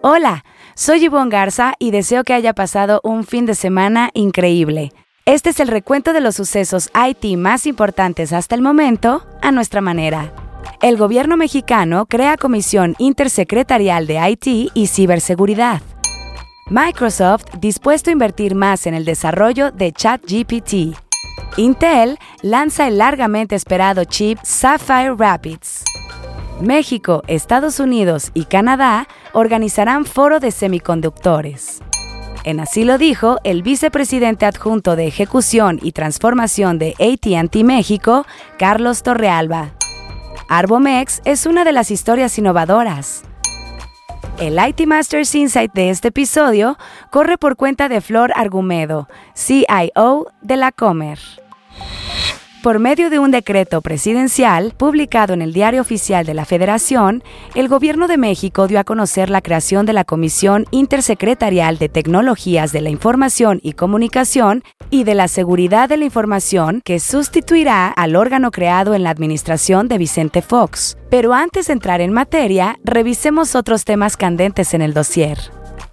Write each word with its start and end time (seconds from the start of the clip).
Hola, 0.00 0.44
soy 0.76 1.00
Yvonne 1.00 1.28
Garza 1.28 1.74
y 1.80 1.90
deseo 1.90 2.22
que 2.22 2.32
haya 2.32 2.52
pasado 2.52 3.00
un 3.02 3.24
fin 3.24 3.46
de 3.46 3.56
semana 3.56 4.10
increíble. 4.14 4.92
Este 5.24 5.50
es 5.50 5.58
el 5.58 5.66
recuento 5.66 6.12
de 6.12 6.20
los 6.20 6.36
sucesos 6.36 6.88
IT 6.94 7.36
más 7.36 7.66
importantes 7.66 8.32
hasta 8.32 8.54
el 8.54 8.62
momento 8.62 9.26
a 9.42 9.50
nuestra 9.50 9.80
manera. 9.80 10.32
El 10.82 10.98
gobierno 10.98 11.36
mexicano 11.36 12.06
crea 12.06 12.36
Comisión 12.36 12.94
Intersecretarial 12.98 14.06
de 14.06 14.20
IT 14.30 14.70
y 14.72 14.86
Ciberseguridad. 14.86 15.82
Microsoft 16.70 17.46
dispuesto 17.58 18.10
a 18.10 18.12
invertir 18.12 18.54
más 18.54 18.86
en 18.86 18.94
el 18.94 19.04
desarrollo 19.04 19.72
de 19.72 19.90
ChatGPT. 19.90 20.96
Intel 21.56 22.18
lanza 22.42 22.86
el 22.86 22.98
largamente 22.98 23.56
esperado 23.56 24.04
chip 24.04 24.38
Sapphire 24.44 25.16
Rapids. 25.18 25.82
México, 26.60 27.22
Estados 27.28 27.78
Unidos 27.78 28.30
y 28.34 28.44
Canadá 28.44 29.06
organizarán 29.32 30.04
foro 30.04 30.40
de 30.40 30.50
semiconductores. 30.50 31.80
En 32.44 32.60
así 32.60 32.84
lo 32.84 32.98
dijo 32.98 33.38
el 33.44 33.62
vicepresidente 33.62 34.44
adjunto 34.44 34.96
de 34.96 35.06
Ejecución 35.06 35.78
y 35.82 35.92
Transformación 35.92 36.78
de 36.78 36.94
ATT 36.98 37.56
México, 37.62 38.26
Carlos 38.58 39.02
Torrealba. 39.02 39.70
Arbomex 40.48 41.20
es 41.24 41.46
una 41.46 41.64
de 41.64 41.72
las 41.72 41.90
historias 41.90 42.36
innovadoras. 42.38 43.22
El 44.40 44.58
IT 44.58 44.86
Masters 44.86 45.34
Insight 45.34 45.72
de 45.74 45.90
este 45.90 46.08
episodio 46.08 46.76
corre 47.10 47.38
por 47.38 47.56
cuenta 47.56 47.88
de 47.88 48.00
Flor 48.00 48.32
Argumedo, 48.34 49.08
CIO 49.34 50.26
de 50.42 50.56
la 50.56 50.72
Comer. 50.72 51.18
Por 52.62 52.80
medio 52.80 53.08
de 53.08 53.20
un 53.20 53.30
decreto 53.30 53.80
presidencial 53.82 54.74
publicado 54.76 55.32
en 55.32 55.42
el 55.42 55.52
Diario 55.52 55.80
Oficial 55.80 56.26
de 56.26 56.34
la 56.34 56.44
Federación, 56.44 57.22
el 57.54 57.68
Gobierno 57.68 58.08
de 58.08 58.16
México 58.16 58.66
dio 58.66 58.80
a 58.80 58.84
conocer 58.84 59.30
la 59.30 59.42
creación 59.42 59.86
de 59.86 59.92
la 59.92 60.02
Comisión 60.02 60.64
Intersecretarial 60.72 61.78
de 61.78 61.88
Tecnologías 61.88 62.72
de 62.72 62.80
la 62.80 62.90
Información 62.90 63.60
y 63.62 63.74
Comunicación 63.74 64.64
y 64.90 65.04
de 65.04 65.14
la 65.14 65.28
Seguridad 65.28 65.88
de 65.88 65.98
la 65.98 66.06
Información 66.06 66.80
que 66.84 66.98
sustituirá 66.98 67.86
al 67.88 68.16
órgano 68.16 68.50
creado 68.50 68.94
en 68.94 69.04
la 69.04 69.10
administración 69.10 69.86
de 69.86 69.98
Vicente 69.98 70.42
Fox. 70.42 70.98
Pero 71.10 71.34
antes 71.34 71.68
de 71.68 71.74
entrar 71.74 72.00
en 72.00 72.12
materia, 72.12 72.76
revisemos 72.82 73.54
otros 73.54 73.84
temas 73.84 74.16
candentes 74.16 74.74
en 74.74 74.82
el 74.82 74.94
dossier. 74.94 75.38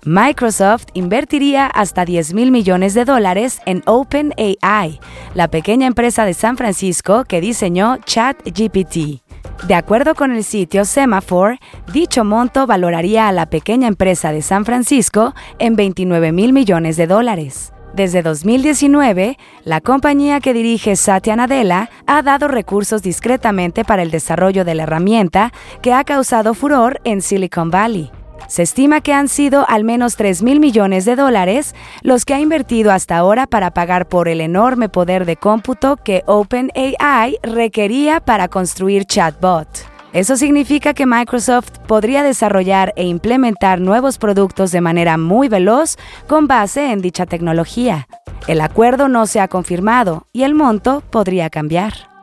Microsoft 0.06 0.86
invertiría 0.94 1.66
hasta 1.66 2.06
10 2.06 2.36
mil 2.36 2.52
millones 2.52 2.94
de 2.94 3.06
dólares 3.06 3.60
en 3.66 3.82
OpenAI, 3.88 5.00
la 5.34 5.48
pequeña 5.48 5.88
empresa 5.88 6.26
de 6.26 6.36
San 6.36 6.58
Francisco 6.58 7.24
que 7.24 7.42
diseñó 7.42 7.98
ChatGPT. 8.06 9.24
De 9.68 9.74
acuerdo 9.74 10.14
con 10.14 10.32
el 10.32 10.44
sitio 10.44 10.86
Semaphore, 10.86 11.60
dicho 11.92 12.24
monto 12.24 12.68
valoraría 12.68 13.28
a 13.28 13.32
la 13.32 13.48
pequeña 13.48 13.88
empresa 13.88 14.32
de 14.32 14.44
San 14.44 14.64
Francisco 14.64 15.34
en 15.58 15.76
29 15.76 16.32
mil 16.32 16.54
millones 16.54 16.98
de 16.98 17.08
dólares. 17.08 17.74
Desde 17.96 18.22
2019, 18.22 19.40
la 19.64 19.82
compañía 19.82 20.40
que 20.40 20.54
dirige 20.54 20.98
Satya 20.98 21.36
Nadella 21.36 21.90
ha 22.06 22.22
dado 22.22 22.48
recursos 22.48 23.02
discretamente 23.02 23.84
para 23.84 24.04
el 24.04 24.12
desarrollo 24.12 24.66
de 24.66 24.76
la 24.76 24.84
herramienta 24.84 25.52
que 25.82 25.94
ha 25.94 26.04
causado 26.04 26.54
furor 26.54 27.02
en 27.06 27.24
Silicon 27.24 27.72
Valley. 27.72 28.12
Se 28.48 28.64
estima 28.64 29.02
que 29.02 29.14
han 29.14 29.28
sido 29.28 29.66
al 29.68 29.84
menos 29.84 30.16
3 30.16 30.44
mil 30.44 30.60
millones 30.60 31.06
de 31.06 31.16
dólares 31.16 31.76
los 32.02 32.26
que 32.26 32.34
ha 32.34 32.40
invertido 32.40 32.92
hasta 32.92 33.18
ahora 33.18 33.48
para 33.48 33.72
pagar 33.72 34.08
por 34.08 34.28
el 34.28 34.42
enorme 34.42 34.90
poder 34.90 35.26
de 35.26 35.36
cómputo 35.36 35.98
que 35.98 36.24
OpenAI 36.26 37.38
requería 37.44 38.20
para 38.20 38.48
construir 38.48 39.06
chatbot. 39.06 39.68
Eso 40.14 40.38
significa 40.38 40.94
que 40.94 41.06
Microsoft 41.06 41.72
podría 41.88 42.24
desarrollar 42.24 42.94
e 42.96 43.04
implementar 43.04 43.82
nuevos 43.82 44.18
productos 44.18 44.72
de 44.72 44.80
manera 44.80 45.18
muy 45.18 45.50
veloz 45.50 45.98
con 46.28 46.48
base 46.48 46.94
en 46.94 47.02
dicha 47.02 47.26
tecnología. 47.26 48.08
El 48.48 48.62
acuerdo 48.62 49.10
no 49.10 49.26
se 49.26 49.42
ha 49.42 49.50
confirmado 49.50 50.28
y 50.32 50.44
el 50.44 50.56
monto 50.56 51.04
podría 51.10 51.50
cambiar. 51.50 52.15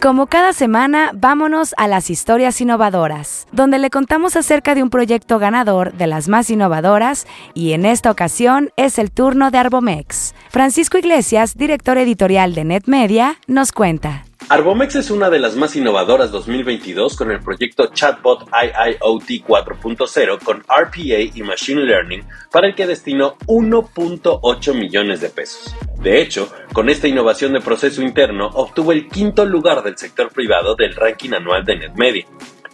Como 0.00 0.28
cada 0.28 0.54
semana, 0.54 1.10
vámonos 1.12 1.74
a 1.76 1.86
las 1.86 2.08
historias 2.08 2.58
innovadoras, 2.62 3.46
donde 3.52 3.78
le 3.78 3.90
contamos 3.90 4.34
acerca 4.34 4.74
de 4.74 4.82
un 4.82 4.88
proyecto 4.88 5.38
ganador 5.38 5.92
de 5.92 6.06
las 6.06 6.26
más 6.26 6.48
innovadoras 6.48 7.26
y 7.52 7.72
en 7.72 7.84
esta 7.84 8.10
ocasión 8.10 8.70
es 8.76 8.98
el 8.98 9.10
turno 9.10 9.50
de 9.50 9.58
Arbomex. 9.58 10.34
Francisco 10.48 10.96
Iglesias, 10.96 11.54
director 11.54 11.98
editorial 11.98 12.54
de 12.54 12.64
NetMedia, 12.64 13.36
nos 13.46 13.72
cuenta. 13.72 14.24
Arbomex 14.50 14.96
es 14.96 15.12
una 15.12 15.30
de 15.30 15.38
las 15.38 15.54
más 15.54 15.76
innovadoras 15.76 16.32
2022 16.32 17.16
con 17.16 17.30
el 17.30 17.38
proyecto 17.38 17.86
Chatbot 17.86 18.48
IIoT 18.48 19.46
4.0 19.46 20.42
con 20.42 20.58
RPA 20.62 21.20
y 21.36 21.42
Machine 21.44 21.84
Learning 21.84 22.24
para 22.50 22.66
el 22.66 22.74
que 22.74 22.88
destinó 22.88 23.38
1.8 23.46 24.74
millones 24.74 25.20
de 25.20 25.28
pesos. 25.28 25.76
De 26.02 26.20
hecho, 26.20 26.52
con 26.72 26.88
esta 26.88 27.06
innovación 27.06 27.52
de 27.52 27.60
proceso 27.60 28.02
interno 28.02 28.48
obtuvo 28.48 28.90
el 28.90 29.06
quinto 29.06 29.44
lugar 29.44 29.84
del 29.84 29.96
sector 29.96 30.32
privado 30.32 30.74
del 30.74 30.96
ranking 30.96 31.30
anual 31.32 31.64
de 31.64 31.76
NetMedia 31.76 32.26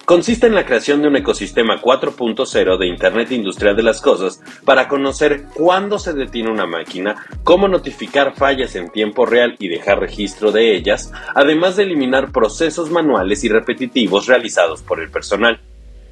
consiste 0.07 0.47
en 0.47 0.55
la 0.55 0.65
creación 0.65 1.03
de 1.03 1.09
un 1.09 1.17
ecosistema 1.17 1.83
4.0 1.83 2.79
de 2.79 2.87
Internet 2.87 3.33
Industrial 3.33 3.77
de 3.77 3.83
las 3.83 4.01
Cosas 4.01 4.41
para 4.65 4.89
conocer 4.89 5.47
cuándo 5.53 5.99
se 5.99 6.15
detiene 6.15 6.51
una 6.51 6.65
máquina, 6.65 7.27
cómo 7.43 7.67
notificar 7.67 8.35
fallas 8.37 8.77
en 8.77 8.91
tiempo 8.91 9.27
real 9.27 9.57
y 9.59 9.69
dejar 9.69 9.99
registro 9.99 10.53
de 10.53 10.77
ellas, 10.77 11.13
además 11.35 11.77
de 11.77 11.83
eliminar 11.83 12.31
procesos 12.31 12.91
manuales 12.91 13.43
y 13.43 13.49
repetitivos 13.49 14.27
realizados 14.27 14.81
por 14.81 15.01
el 15.01 15.11
personal. 15.11 15.61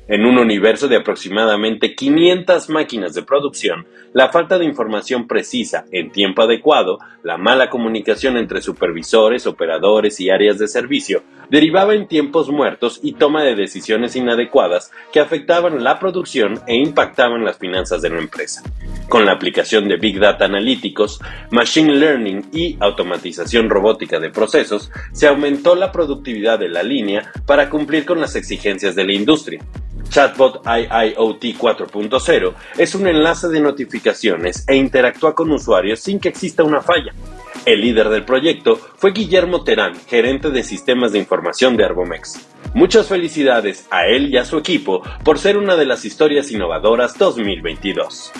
En 0.06 0.26
un 0.26 0.38
universo 0.38 0.86
de 0.86 0.96
aproximadamente 0.96 1.94
500 1.94 2.68
máquinas 2.68 3.14
de 3.14 3.22
producción, 3.22 3.86
la 4.12 4.28
falta 4.28 4.58
de 4.58 4.66
información 4.66 5.26
precisa 5.26 5.86
en 5.92 6.10
tiempo 6.10 6.42
adecuado, 6.42 6.98
la 7.22 7.38
mala 7.38 7.70
comunicación 7.70 8.36
entre 8.36 8.60
supervisores, 8.60 9.46
operadores 9.46 10.20
y 10.20 10.28
áreas 10.28 10.58
de 10.58 10.68
servicio 10.68 11.22
derivaba 11.48 11.94
en 11.94 12.06
tiempos 12.06 12.50
muertos 12.50 13.00
y 13.02 13.14
toma 13.14 13.44
de 13.44 13.54
decisiones 13.54 14.14
inadecuadas 14.14 14.90
que 15.10 15.20
afectaban 15.20 15.82
la 15.82 15.98
producción 15.98 16.60
e 16.66 16.76
impactaban 16.76 17.42
las 17.42 17.58
finanzas 17.58 18.02
de 18.02 18.10
la 18.10 18.18
empresa. 18.18 18.62
Con 19.08 19.24
la 19.24 19.32
aplicación 19.32 19.88
de 19.88 19.96
Big 19.96 20.18
Data 20.18 20.44
analíticos, 20.44 21.20
Machine 21.50 21.94
Learning 21.94 22.50
y 22.52 22.76
automatización 22.80 23.70
robótica 23.70 24.20
de 24.20 24.30
procesos, 24.30 24.90
se 25.12 25.28
aumentó 25.28 25.74
la 25.74 25.92
productividad 25.92 26.58
de 26.58 26.68
la 26.68 26.82
línea 26.82 27.32
para 27.46 27.70
cumplir 27.70 28.04
con 28.04 28.20
las 28.20 28.36
exigencias 28.36 28.94
de 28.94 29.04
la 29.04 29.12
industria. 29.14 29.64
Chatbot 30.14 30.62
IIoT 30.64 31.42
4.0 31.58 32.54
es 32.78 32.94
un 32.94 33.08
enlace 33.08 33.48
de 33.48 33.58
notificaciones 33.58 34.64
e 34.68 34.76
interactúa 34.76 35.34
con 35.34 35.50
usuarios 35.50 35.98
sin 35.98 36.20
que 36.20 36.28
exista 36.28 36.62
una 36.62 36.80
falla. 36.80 37.12
El 37.66 37.80
líder 37.80 38.08
del 38.10 38.24
proyecto 38.24 38.76
fue 38.76 39.10
Guillermo 39.10 39.64
Terán, 39.64 39.96
gerente 40.06 40.50
de 40.50 40.62
sistemas 40.62 41.10
de 41.10 41.18
información 41.18 41.76
de 41.76 41.86
Arbomex. 41.86 42.46
Muchas 42.74 43.08
felicidades 43.08 43.88
a 43.90 44.06
él 44.06 44.32
y 44.32 44.36
a 44.36 44.44
su 44.44 44.56
equipo 44.56 45.02
por 45.24 45.40
ser 45.40 45.56
una 45.56 45.74
de 45.74 45.86
las 45.86 46.04
historias 46.04 46.52
innovadoras 46.52 47.18
2022. 47.18 48.30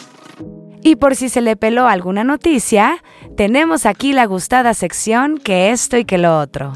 Y 0.80 0.94
por 0.94 1.16
si 1.16 1.28
se 1.28 1.40
le 1.40 1.56
peló 1.56 1.88
alguna 1.88 2.22
noticia, 2.22 3.02
tenemos 3.36 3.84
aquí 3.84 4.12
la 4.12 4.26
gustada 4.26 4.74
sección 4.74 5.38
que 5.38 5.70
esto 5.70 5.96
y 5.96 6.04
que 6.04 6.18
lo 6.18 6.38
otro. 6.38 6.72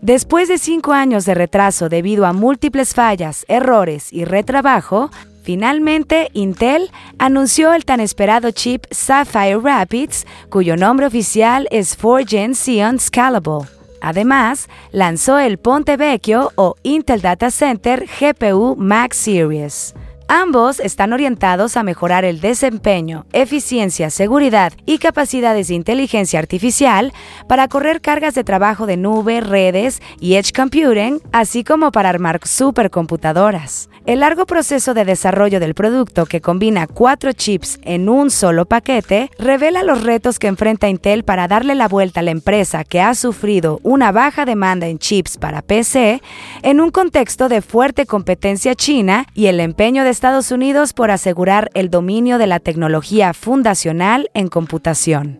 Después 0.00 0.46
de 0.48 0.58
cinco 0.58 0.92
años 0.92 1.24
de 1.24 1.34
retraso 1.34 1.88
debido 1.88 2.24
a 2.24 2.32
múltiples 2.32 2.94
fallas, 2.94 3.44
errores 3.48 4.12
y 4.12 4.24
retrabajo, 4.24 5.10
finalmente 5.42 6.30
Intel 6.34 6.90
anunció 7.18 7.72
el 7.72 7.84
tan 7.84 7.98
esperado 7.98 8.52
chip 8.52 8.84
Sapphire 8.92 9.58
Rapids, 9.60 10.24
cuyo 10.50 10.76
nombre 10.76 11.06
oficial 11.06 11.66
es 11.72 11.98
4Gen 11.98 12.54
Xeon 12.54 13.00
Scalable. 13.00 13.66
Además, 14.00 14.68
lanzó 14.92 15.40
el 15.40 15.58
Ponte 15.58 15.96
Vecchio 15.96 16.52
o 16.54 16.76
Intel 16.84 17.20
Data 17.20 17.50
Center 17.50 18.06
GPU 18.20 18.76
Max 18.76 19.16
Series. 19.16 19.96
Ambos 20.30 20.78
están 20.78 21.14
orientados 21.14 21.78
a 21.78 21.82
mejorar 21.82 22.26
el 22.26 22.42
desempeño, 22.42 23.24
eficiencia, 23.32 24.10
seguridad 24.10 24.74
y 24.84 24.98
capacidades 24.98 25.68
de 25.68 25.74
inteligencia 25.74 26.38
artificial 26.38 27.14
para 27.48 27.66
correr 27.66 28.02
cargas 28.02 28.34
de 28.34 28.44
trabajo 28.44 28.84
de 28.84 28.98
nube, 28.98 29.40
redes 29.40 30.02
y 30.20 30.34
edge 30.34 30.52
computing, 30.54 31.22
así 31.32 31.64
como 31.64 31.92
para 31.92 32.10
armar 32.10 32.40
supercomputadoras. 32.46 33.88
El 34.04 34.20
largo 34.20 34.44
proceso 34.44 34.92
de 34.92 35.06
desarrollo 35.06 35.60
del 35.60 35.74
producto 35.74 36.26
que 36.26 36.42
combina 36.42 36.86
cuatro 36.86 37.32
chips 37.32 37.78
en 37.82 38.10
un 38.10 38.30
solo 38.30 38.66
paquete 38.66 39.30
revela 39.38 39.82
los 39.82 40.02
retos 40.02 40.38
que 40.38 40.46
enfrenta 40.46 40.88
Intel 40.88 41.24
para 41.24 41.48
darle 41.48 41.74
la 41.74 41.88
vuelta 41.88 42.20
a 42.20 42.22
la 42.22 42.30
empresa 42.30 42.84
que 42.84 43.00
ha 43.00 43.14
sufrido 43.14 43.80
una 43.82 44.12
baja 44.12 44.44
demanda 44.44 44.88
en 44.88 44.98
chips 44.98 45.38
para 45.38 45.62
PC 45.62 46.22
en 46.62 46.80
un 46.80 46.90
contexto 46.90 47.48
de 47.48 47.62
fuerte 47.62 48.04
competencia 48.04 48.74
china 48.74 49.26
y 49.34 49.46
el 49.46 49.60
empeño 49.60 50.04
de 50.04 50.17
Estados 50.18 50.50
Unidos 50.50 50.94
por 50.94 51.12
asegurar 51.12 51.70
el 51.74 51.90
dominio 51.90 52.38
de 52.38 52.48
la 52.48 52.58
tecnología 52.58 53.32
fundacional 53.34 54.28
en 54.34 54.48
computación. 54.48 55.38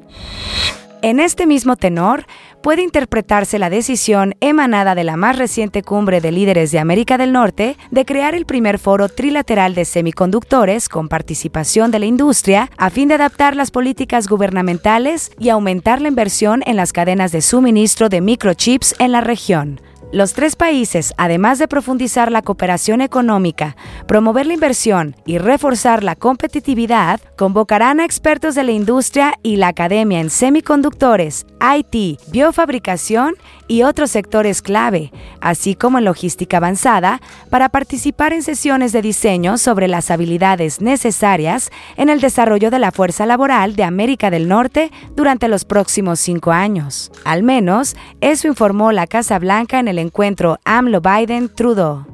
En 1.03 1.19
este 1.19 1.47
mismo 1.47 1.75
tenor, 1.75 2.27
puede 2.63 2.83
interpretarse 2.83 3.59
la 3.59 3.71
decisión 3.71 4.37
emanada 4.39 4.95
de 4.95 5.03
la 5.03 5.17
más 5.17 5.37
reciente 5.37 5.83
cumbre 5.83 6.21
de 6.21 6.31
líderes 6.31 6.71
de 6.71 6.79
América 6.79 7.19
del 7.19 7.33
Norte 7.33 7.77
de 7.91 8.05
crear 8.05 8.37
el 8.37 8.47
primer 8.47 8.79
foro 8.79 9.09
trilateral 9.09 9.75
de 9.75 9.85
semiconductores 9.85 10.89
con 10.89 11.09
participación 11.09 11.91
de 11.91 11.99
la 11.99 12.07
industria 12.07 12.71
a 12.77 12.91
fin 12.91 13.09
de 13.09 13.15
adaptar 13.15 13.57
las 13.57 13.73
políticas 13.73 14.29
gubernamentales 14.29 15.33
y 15.41 15.49
aumentar 15.49 16.01
la 16.01 16.07
inversión 16.07 16.63
en 16.67 16.77
las 16.77 16.93
cadenas 16.93 17.33
de 17.33 17.43
suministro 17.43 18.09
de 18.09 18.21
microchips 18.21 18.95
en 19.01 19.11
la 19.11 19.23
región. 19.23 19.81
Los 20.11 20.33
tres 20.33 20.57
países, 20.57 21.13
además 21.19 21.59
de 21.59 21.69
profundizar 21.69 22.33
la 22.33 22.41
cooperación 22.41 23.03
económica, 23.03 23.77
promover 24.07 24.47
la 24.47 24.55
inversión 24.55 25.15
y 25.27 25.37
reforzar 25.37 26.03
la 26.03 26.17
competitividad, 26.17 27.21
convocarán 27.37 28.01
a 28.01 28.07
expertos 28.07 28.55
de 28.55 28.65
la 28.65 28.73
industria 28.73 29.35
y 29.43 29.57
la 29.57 29.69
academia 29.69 30.21
en 30.21 30.31
semiconductores, 30.31 31.45
IT, 31.61 32.19
biofabricación 32.31 33.35
y 33.69 33.83
otros 33.83 34.11
sectores 34.11 34.63
clave, 34.63 35.13
así 35.41 35.75
como 35.75 35.99
en 35.99 36.07
logística 36.07 36.57
avanzada, 36.57 37.21
para 37.51 37.69
participar 37.69 38.33
en 38.33 38.43
sesiones 38.43 38.93
de 38.93 39.03
diseño 39.03 39.59
sobre 39.59 39.87
las 39.87 40.11
habilidades 40.11 40.81
necesarias 40.81 41.71
en 41.97 42.09
el 42.09 42.21
desarrollo 42.21 42.71
de 42.71 42.79
la 42.79 42.91
fuerza 42.91 43.27
laboral 43.27 43.77
de 43.77 43.85
América 43.85 44.31
del 44.31 44.49
Norte 44.49 44.91
durante 45.15 45.49
los 45.49 45.65
próximos 45.65 46.19
cinco 46.19 46.51
años. 46.51 47.13
Al 47.25 47.43
menos, 47.43 47.95
eso 48.21 48.49
informó 48.49 48.91
la 48.91 49.07
Casa 49.07 49.39
Blanca 49.39 49.79
en 49.79 49.89
el 49.89 49.99
encuentro 49.99 50.59
AMLO-Biden-Trudeau. 50.65 52.07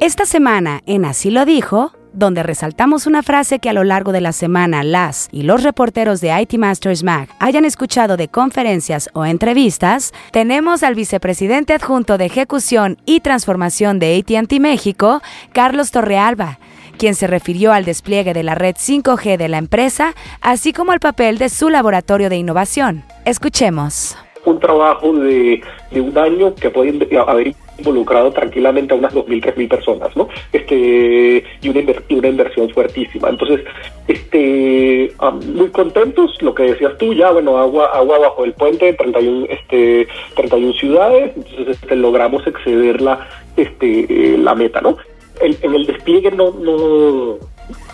Esta 0.00 0.26
semana, 0.26 0.82
en 0.86 1.04
Así 1.04 1.30
lo 1.30 1.44
dijo, 1.44 1.92
donde 2.14 2.42
resaltamos 2.42 3.06
una 3.06 3.22
frase 3.22 3.58
que 3.58 3.68
a 3.68 3.72
lo 3.72 3.84
largo 3.84 4.12
de 4.12 4.20
la 4.20 4.32
semana 4.32 4.82
las 4.84 5.28
y 5.32 5.42
los 5.42 5.62
reporteros 5.62 6.20
de 6.20 6.32
IT 6.40 6.54
Masters 6.54 7.02
Mag 7.02 7.28
hayan 7.40 7.64
escuchado 7.64 8.16
de 8.16 8.28
conferencias 8.28 9.10
o 9.12 9.24
entrevistas, 9.24 10.12
tenemos 10.30 10.82
al 10.82 10.94
vicepresidente 10.94 11.74
adjunto 11.74 12.16
de 12.16 12.26
Ejecución 12.26 12.96
y 13.04 13.20
Transformación 13.20 13.98
de 13.98 14.16
ATT 14.16 14.60
México, 14.60 15.20
Carlos 15.52 15.90
Torrealba, 15.90 16.58
quien 16.96 17.14
se 17.14 17.26
refirió 17.26 17.72
al 17.72 17.84
despliegue 17.84 18.32
de 18.32 18.44
la 18.44 18.54
red 18.54 18.76
5G 18.76 19.36
de 19.36 19.48
la 19.48 19.58
empresa, 19.58 20.14
así 20.40 20.72
como 20.72 20.92
al 20.92 21.00
papel 21.00 21.38
de 21.38 21.48
su 21.48 21.68
laboratorio 21.68 22.30
de 22.30 22.36
innovación. 22.36 23.02
Escuchemos 23.24 24.16
un 24.44 24.60
trabajo 24.60 25.12
de, 25.12 25.62
un 25.92 26.18
año 26.18 26.54
que 26.54 26.70
puede 26.70 27.18
haber 27.18 27.54
involucrado 27.78 28.32
tranquilamente 28.32 28.94
a 28.94 28.96
unas 28.96 29.12
2.000, 29.12 29.54
3.000 29.54 29.68
personas, 29.68 30.16
¿no? 30.16 30.28
Este, 30.52 31.44
y 31.62 31.68
una, 31.68 31.80
una 32.10 32.28
inversión 32.28 32.70
fuertísima. 32.70 33.28
Entonces, 33.28 33.60
este, 34.08 35.12
muy 35.54 35.68
contentos, 35.68 36.36
lo 36.42 36.54
que 36.54 36.64
decías 36.64 36.96
tú, 36.98 37.14
ya, 37.14 37.30
bueno, 37.30 37.58
agua, 37.58 37.90
agua 37.94 38.18
bajo 38.18 38.44
el 38.44 38.52
puente, 38.52 38.92
31, 38.92 39.46
este, 39.50 40.08
31 40.36 40.72
ciudades, 40.74 41.32
entonces 41.36 41.68
este, 41.80 41.96
logramos 41.96 42.46
exceder 42.46 43.00
la, 43.00 43.26
este, 43.56 44.36
la 44.38 44.54
meta, 44.54 44.80
¿no? 44.80 44.96
en 45.40 45.74
el 45.74 45.84
despliegue 45.86 46.30
no, 46.30 46.52
no 46.52 47.38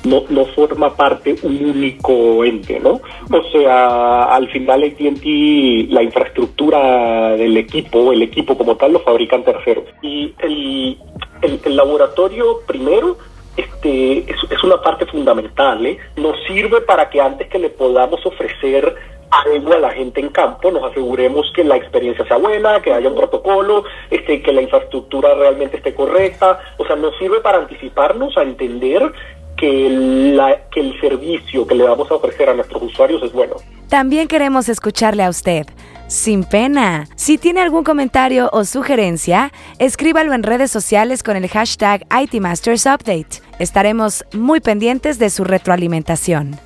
no, 0.04 0.24
no 0.28 0.44
forma 0.46 0.94
parte 0.96 1.36
un 1.42 1.64
único 1.64 2.44
ente, 2.44 2.80
¿no? 2.80 3.00
O 3.30 3.42
sea, 3.52 4.24
al 4.24 4.48
final 4.50 4.82
AT&T, 4.82 5.86
la 5.90 6.02
infraestructura 6.02 7.36
del 7.36 7.56
equipo, 7.56 8.12
el 8.12 8.22
equipo 8.22 8.56
como 8.56 8.76
tal, 8.76 8.92
lo 8.92 9.00
fabrican 9.00 9.44
terceros. 9.44 9.84
Y 10.02 10.34
el, 10.38 10.98
el, 11.42 11.76
laboratorio, 11.76 12.60
primero, 12.66 13.18
este, 13.56 14.18
es, 14.18 14.36
es, 14.50 14.64
una 14.64 14.80
parte 14.80 15.06
fundamental, 15.06 15.84
¿eh? 15.84 15.98
Nos 16.16 16.36
sirve 16.46 16.80
para 16.80 17.10
que 17.10 17.20
antes 17.20 17.48
que 17.48 17.58
le 17.58 17.70
podamos 17.70 18.24
ofrecer 18.24 18.94
algo 19.30 19.74
a 19.74 19.78
la 19.78 19.90
gente 19.90 20.20
en 20.20 20.30
campo, 20.30 20.70
nos 20.70 20.90
aseguremos 20.90 21.52
que 21.54 21.62
la 21.62 21.76
experiencia 21.76 22.26
sea 22.26 22.36
buena, 22.36 22.82
que 22.82 22.92
haya 22.92 23.08
un 23.08 23.14
protocolo, 23.14 23.84
este, 24.10 24.42
que 24.42 24.52
la 24.52 24.62
infraestructura 24.62 25.34
realmente 25.34 25.76
esté 25.76 25.94
correcta, 25.94 26.58
o 26.78 26.84
sea, 26.84 26.96
nos 26.96 27.16
sirve 27.18 27.40
para 27.40 27.58
anticiparnos 27.58 28.36
a 28.36 28.42
entender 28.42 29.12
que, 29.60 29.86
el 29.86 31.00
servicio 31.00 31.66
que 31.66 31.74
le 31.74 31.84
vamos 31.84 32.10
a 32.10 32.14
ofrecer 32.14 32.48
a 32.48 32.54
nuestros 32.54 32.82
usuarios 32.82 33.22
es 33.22 33.32
bueno. 33.32 33.56
También 33.88 34.26
queremos 34.26 34.68
escucharle 34.68 35.22
a 35.22 35.28
usted. 35.28 35.66
Sin 36.08 36.42
pena. 36.42 37.06
Si 37.14 37.38
tiene 37.38 37.60
algún 37.60 37.84
comentario 37.84 38.48
o 38.52 38.64
sugerencia, 38.64 39.52
escríbalo 39.78 40.32
en 40.32 40.42
redes 40.42 40.70
sociales 40.70 41.22
con 41.22 41.36
el 41.36 41.48
hashtag 41.48 42.04
ITMastersUpdate. 42.10 43.42
Estaremos 43.60 44.24
muy 44.32 44.60
pendientes 44.60 45.18
de 45.18 45.30
su 45.30 45.44
retroalimentación. 45.44 46.58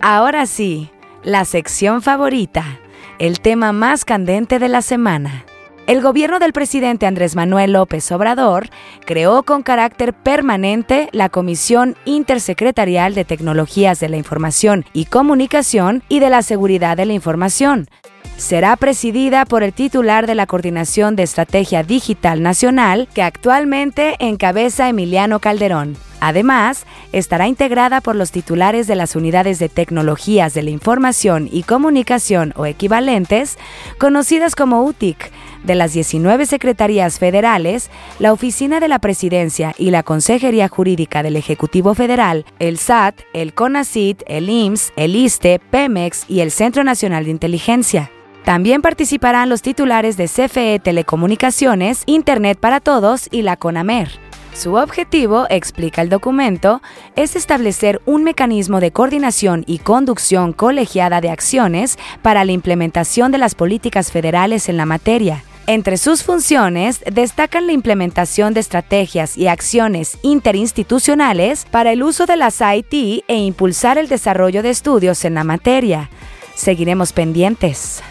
Ahora 0.00 0.46
sí, 0.46 0.90
la 1.24 1.44
sección 1.44 2.02
favorita, 2.02 2.80
el 3.18 3.40
tema 3.40 3.72
más 3.72 4.04
candente 4.04 4.58
de 4.58 4.68
la 4.68 4.82
semana. 4.82 5.44
El 5.88 6.00
gobierno 6.00 6.38
del 6.38 6.52
presidente 6.52 7.06
Andrés 7.06 7.34
Manuel 7.34 7.72
López 7.72 8.12
Obrador 8.12 8.68
creó 9.04 9.42
con 9.42 9.64
carácter 9.64 10.14
permanente 10.14 11.08
la 11.10 11.28
Comisión 11.28 11.96
Intersecretarial 12.04 13.14
de 13.14 13.24
Tecnologías 13.24 13.98
de 13.98 14.08
la 14.08 14.16
Información 14.16 14.84
y 14.92 15.06
Comunicación 15.06 16.04
y 16.08 16.20
de 16.20 16.30
la 16.30 16.42
Seguridad 16.42 16.96
de 16.96 17.06
la 17.06 17.14
Información. 17.14 17.88
Será 18.36 18.76
presidida 18.76 19.44
por 19.44 19.64
el 19.64 19.72
titular 19.72 20.28
de 20.28 20.36
la 20.36 20.46
Coordinación 20.46 21.16
de 21.16 21.24
Estrategia 21.24 21.82
Digital 21.82 22.42
Nacional, 22.42 23.08
que 23.12 23.22
actualmente 23.22 24.14
encabeza 24.20 24.88
Emiliano 24.88 25.40
Calderón. 25.40 25.96
Además, 26.24 26.86
estará 27.10 27.48
integrada 27.48 28.00
por 28.00 28.14
los 28.14 28.30
titulares 28.30 28.86
de 28.86 28.94
las 28.94 29.16
unidades 29.16 29.58
de 29.58 29.68
tecnologías 29.68 30.54
de 30.54 30.62
la 30.62 30.70
información 30.70 31.48
y 31.50 31.64
comunicación 31.64 32.52
o 32.54 32.64
equivalentes, 32.64 33.58
conocidas 33.98 34.54
como 34.54 34.84
UTIC, 34.84 35.32
de 35.64 35.74
las 35.74 35.94
19 35.94 36.46
secretarías 36.46 37.18
federales, 37.18 37.90
la 38.20 38.32
Oficina 38.32 38.78
de 38.78 38.86
la 38.86 39.00
Presidencia 39.00 39.74
y 39.76 39.90
la 39.90 40.04
Consejería 40.04 40.68
Jurídica 40.68 41.24
del 41.24 41.34
Ejecutivo 41.34 41.92
Federal, 41.96 42.44
el 42.60 42.78
SAT, 42.78 43.16
el 43.32 43.52
CONACIT, 43.52 44.22
el 44.28 44.48
IMSS, 44.48 44.92
el 44.94 45.16
ISTE, 45.16 45.60
PEMEX 45.72 46.26
y 46.28 46.38
el 46.38 46.52
Centro 46.52 46.84
Nacional 46.84 47.24
de 47.24 47.32
Inteligencia. 47.32 48.12
También 48.44 48.80
participarán 48.80 49.48
los 49.48 49.60
titulares 49.60 50.16
de 50.16 50.28
CFE 50.28 50.78
Telecomunicaciones, 50.78 52.04
Internet 52.06 52.58
para 52.60 52.78
Todos 52.78 53.26
y 53.32 53.42
la 53.42 53.56
CONAMER. 53.56 54.31
Su 54.54 54.74
objetivo, 54.74 55.46
explica 55.48 56.02
el 56.02 56.10
documento, 56.10 56.82
es 57.16 57.36
establecer 57.36 58.02
un 58.04 58.22
mecanismo 58.22 58.80
de 58.80 58.92
coordinación 58.92 59.64
y 59.66 59.78
conducción 59.78 60.52
colegiada 60.52 61.22
de 61.22 61.30
acciones 61.30 61.98
para 62.20 62.44
la 62.44 62.52
implementación 62.52 63.32
de 63.32 63.38
las 63.38 63.54
políticas 63.54 64.12
federales 64.12 64.68
en 64.68 64.76
la 64.76 64.84
materia. 64.84 65.42
Entre 65.66 65.96
sus 65.96 66.22
funciones 66.22 67.02
destacan 67.10 67.66
la 67.66 67.72
implementación 67.72 68.52
de 68.52 68.60
estrategias 68.60 69.38
y 69.38 69.46
acciones 69.46 70.18
interinstitucionales 70.22 71.64
para 71.70 71.92
el 71.92 72.02
uso 72.02 72.26
de 72.26 72.36
las 72.36 72.60
IT 72.60 73.24
e 73.26 73.36
impulsar 73.36 73.96
el 73.96 74.08
desarrollo 74.08 74.62
de 74.62 74.70
estudios 74.70 75.24
en 75.24 75.34
la 75.34 75.44
materia. 75.44 76.10
Seguiremos 76.54 77.12
pendientes. 77.14 78.02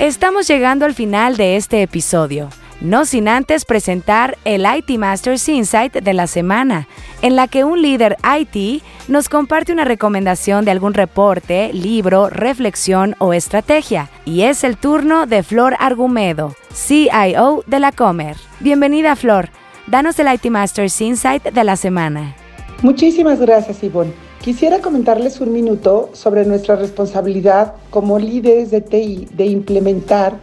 Estamos 0.00 0.48
llegando 0.48 0.86
al 0.86 0.94
final 0.94 1.36
de 1.36 1.56
este 1.56 1.82
episodio 1.82 2.48
no 2.80 3.04
sin 3.04 3.28
antes 3.28 3.64
presentar 3.64 4.36
el 4.44 4.66
IT 4.66 4.98
Masters 4.98 5.48
Insight 5.48 5.94
de 5.94 6.12
la 6.12 6.26
semana, 6.26 6.88
en 7.22 7.36
la 7.36 7.48
que 7.48 7.64
un 7.64 7.80
líder 7.80 8.16
IT 8.38 8.82
nos 9.08 9.28
comparte 9.28 9.72
una 9.72 9.84
recomendación 9.84 10.64
de 10.64 10.70
algún 10.70 10.94
reporte, 10.94 11.72
libro, 11.72 12.28
reflexión 12.30 13.14
o 13.18 13.32
estrategia. 13.32 14.10
Y 14.24 14.42
es 14.42 14.64
el 14.64 14.76
turno 14.76 15.26
de 15.26 15.42
Flor 15.42 15.76
Argumedo, 15.78 16.54
CIO 16.72 17.64
de 17.66 17.80
la 17.80 17.92
Comer. 17.92 18.36
Bienvenida 18.60 19.16
Flor, 19.16 19.50
danos 19.86 20.18
el 20.18 20.32
IT 20.32 20.46
Masters 20.46 21.00
Insight 21.00 21.44
de 21.44 21.64
la 21.64 21.76
semana. 21.76 22.36
Muchísimas 22.82 23.40
gracias 23.40 23.82
Ivonne. 23.82 24.12
Quisiera 24.42 24.80
comentarles 24.80 25.40
un 25.40 25.52
minuto 25.54 26.10
sobre 26.12 26.44
nuestra 26.44 26.76
responsabilidad 26.76 27.72
como 27.88 28.18
líderes 28.18 28.70
de 28.70 28.82
TI 28.82 29.26
de 29.32 29.46
implementar 29.46 30.38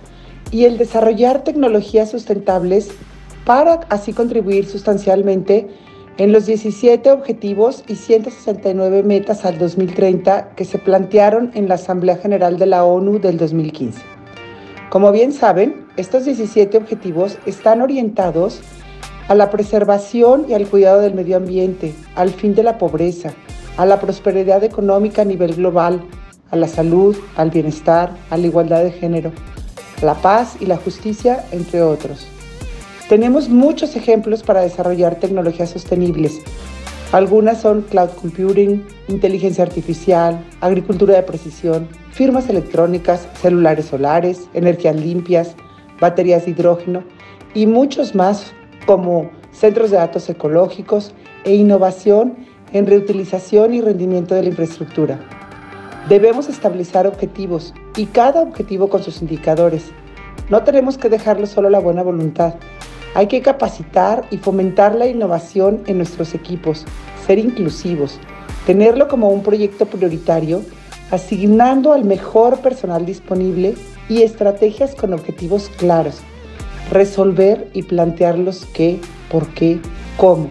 y 0.51 0.65
el 0.65 0.77
desarrollar 0.77 1.43
tecnologías 1.43 2.12
sustentables 2.12 2.89
para 3.46 3.81
así 3.89 4.13
contribuir 4.13 4.65
sustancialmente 4.65 5.67
en 6.17 6.31
los 6.31 6.46
17 6.46 7.10
objetivos 7.12 7.84
y 7.88 7.96
169 7.96 9.03
metas 9.03 9.46
al 9.46 9.58
2030 9.58 10.50
que 10.55 10.65
se 10.65 10.77
plantearon 10.77 11.51
en 11.55 11.67
la 11.67 11.75
Asamblea 11.75 12.17
General 12.17 12.60
de 12.60 12.65
la 12.65 12.84
ONU 12.84 13.20
del 13.20 13.38
2015. 13.38 14.01
Como 14.89 15.12
bien 15.12 15.31
saben, 15.31 15.86
estos 15.96 16.25
17 16.25 16.77
objetivos 16.77 17.38
están 17.46 17.81
orientados 17.81 18.60
a 19.29 19.36
la 19.36 19.50
preservación 19.50 20.46
y 20.50 20.53
al 20.53 20.67
cuidado 20.67 21.00
del 21.00 21.13
medio 21.13 21.38
ambiente, 21.38 21.96
al 22.15 22.29
fin 22.31 22.53
de 22.53 22.63
la 22.63 22.77
pobreza, 22.77 23.34
a 23.77 23.86
la 23.86 24.01
prosperidad 24.01 24.63
económica 24.63 25.22
a 25.22 25.25
nivel 25.25 25.55
global, 25.55 26.01
a 26.50 26.58
la 26.58 26.67
salud, 26.67 27.15
al 27.38 27.50
bienestar, 27.50 28.12
a 28.29 28.38
la 28.38 28.48
igualdad 28.48 28.84
de 28.84 28.91
género, 28.91 29.31
la 30.01 30.15
paz 30.15 30.58
y 30.60 30.65
la 30.65 30.77
justicia, 30.77 31.46
entre 31.51 31.81
otros. 31.81 32.27
Tenemos 33.10 33.50
muchos 33.50 33.96
ejemplos 33.96 34.41
para 34.41 34.62
desarrollar 34.62 35.15
tecnologías 35.15 35.70
sostenibles. 35.70 36.39
Algunas 37.12 37.60
son 37.60 37.81
cloud 37.81 38.10
computing, 38.22 38.86
inteligencia 39.10 39.65
artificial, 39.65 40.46
agricultura 40.62 41.15
de 41.15 41.24
precisión, 41.24 41.89
firmas 42.12 42.48
electrónicas, 42.48 43.27
celulares 43.41 43.88
solares, 43.88 44.48
energías 44.53 44.96
limpias, 44.96 45.55
baterías 46.00 46.46
de 46.46 46.51
hidrógeno 46.51 47.03
y 47.53 47.67
muchos 47.67 48.15
más 48.15 48.53
como 48.86 49.29
centros 49.51 49.91
de 49.91 49.98
datos 49.98 50.29
ecológicos 50.29 51.13
e 51.43 51.53
innovación 51.53 52.38
en 52.72 52.88
reutilización 52.88 53.74
y 53.74 53.81
rendimiento 53.81 54.34
de 54.34 54.43
la 54.43 54.50
infraestructura. 54.50 55.20
Debemos 56.08 56.48
establecer 56.48 57.05
objetivos 57.05 57.74
y 57.95 58.05
cada 58.07 58.41
objetivo 58.41 58.89
con 58.89 59.03
sus 59.03 59.21
indicadores. 59.21 59.91
No 60.50 60.63
tenemos 60.63 60.98
que 60.98 61.10
dejarlo 61.10 61.48
solo 61.48 61.67
a 61.67 61.71
la 61.71 61.79
buena 61.79 62.03
voluntad. 62.03 62.55
Hay 63.13 63.27
que 63.27 63.41
capacitar 63.41 64.25
y 64.31 64.38
fomentar 64.38 64.95
la 64.95 65.07
innovación 65.07 65.83
en 65.88 65.98
nuestros 65.98 66.33
equipos, 66.33 66.86
ser 67.25 67.39
inclusivos, 67.39 68.19
tenerlo 68.65 69.07
como 69.07 69.29
un 69.29 69.43
proyecto 69.43 69.86
prioritario, 69.86 70.62
asignando 71.12 71.91
al 71.91 72.05
mejor 72.05 72.60
personal 72.60 73.05
disponible 73.05 73.75
y 74.07 74.21
estrategias 74.21 74.95
con 74.95 75.13
objetivos 75.13 75.69
claros, 75.77 76.21
resolver 76.89 77.69
y 77.74 77.83
plantear 77.83 78.38
los 78.38 78.65
qué, 78.65 79.00
por 79.29 79.48
qué, 79.53 79.79
cómo, 80.15 80.50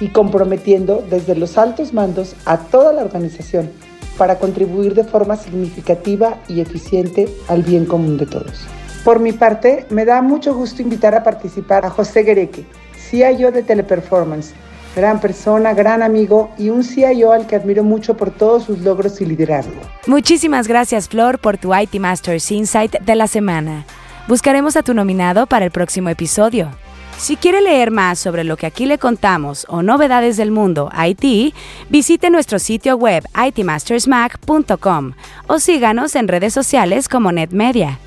y 0.00 0.08
comprometiendo 0.08 1.04
desde 1.08 1.36
los 1.36 1.56
altos 1.56 1.92
mandos 1.92 2.34
a 2.44 2.58
toda 2.58 2.92
la 2.92 3.02
organización 3.02 3.70
para 4.16 4.38
contribuir 4.38 4.94
de 4.94 5.04
forma 5.04 5.36
significativa 5.36 6.38
y 6.48 6.60
eficiente 6.60 7.28
al 7.48 7.62
bien 7.62 7.86
común 7.86 8.18
de 8.18 8.26
todos. 8.26 8.66
Por 9.04 9.18
mi 9.18 9.32
parte, 9.32 9.86
me 9.90 10.04
da 10.04 10.22
mucho 10.22 10.54
gusto 10.54 10.82
invitar 10.82 11.14
a 11.14 11.22
participar 11.22 11.84
a 11.84 11.90
José 11.90 12.24
Gereque, 12.24 12.64
CIO 13.10 13.50
de 13.50 13.62
Teleperformance, 13.62 14.54
gran 14.94 15.20
persona, 15.20 15.74
gran 15.74 16.02
amigo 16.02 16.50
y 16.56 16.70
un 16.70 16.84
CIO 16.84 17.32
al 17.32 17.46
que 17.46 17.56
admiro 17.56 17.82
mucho 17.82 18.16
por 18.16 18.30
todos 18.30 18.64
sus 18.64 18.80
logros 18.80 19.20
y 19.20 19.26
liderazgo. 19.26 19.80
Muchísimas 20.06 20.68
gracias 20.68 21.08
Flor 21.08 21.38
por 21.38 21.58
tu 21.58 21.74
IT 21.74 21.94
Masters 21.94 22.50
Insight 22.52 23.00
de 23.00 23.16
la 23.16 23.26
semana. 23.26 23.86
Buscaremos 24.28 24.76
a 24.76 24.82
tu 24.82 24.94
nominado 24.94 25.46
para 25.46 25.64
el 25.64 25.72
próximo 25.72 26.08
episodio. 26.08 26.70
Si 27.18 27.36
quiere 27.36 27.60
leer 27.60 27.90
más 27.90 28.18
sobre 28.18 28.42
lo 28.42 28.56
que 28.56 28.66
aquí 28.66 28.84
le 28.84 28.98
contamos 28.98 29.64
o 29.68 29.82
novedades 29.82 30.36
del 30.36 30.50
mundo 30.50 30.90
IT, 30.92 31.54
visite 31.88 32.30
nuestro 32.30 32.58
sitio 32.58 32.96
web 32.96 33.24
itmastersmac.com 33.46 35.12
o 35.46 35.58
síganos 35.60 36.16
en 36.16 36.28
redes 36.28 36.52
sociales 36.52 37.08
como 37.08 37.30
NetMedia. 37.30 37.98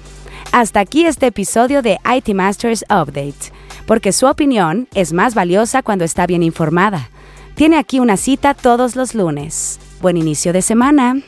Hasta 0.52 0.82
aquí 0.82 1.06
este 1.06 1.28
episodio 1.28 1.82
de 1.82 1.98
IT 2.06 2.30
Masters 2.34 2.84
Update, 2.90 3.54
porque 3.86 4.12
su 4.12 4.26
opinión 4.26 4.88
es 4.94 5.14
más 5.14 5.34
valiosa 5.34 5.82
cuando 5.82 6.04
está 6.04 6.28
bien 6.28 6.44
informada. 6.44 7.10
Tiene 7.56 7.78
aquí 7.78 8.00
una 8.00 8.18
cita 8.18 8.54
todos 8.54 8.96
los 8.98 9.16
lunes. 9.16 9.80
Buen 10.02 10.18
inicio 10.18 10.52
de 10.52 10.62
semana. 10.62 11.22